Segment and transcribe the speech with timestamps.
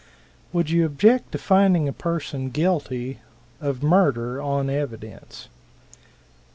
[0.51, 3.19] "Would you object to finding a person guilty
[3.59, 5.47] of murder on evidence?"